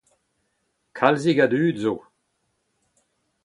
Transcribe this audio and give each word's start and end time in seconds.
Kalzik 0.97 1.39
a 1.43 1.47
dud 1.51 1.77
zo. 1.83 1.95